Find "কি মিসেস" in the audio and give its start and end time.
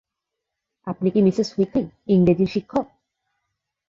1.11-1.49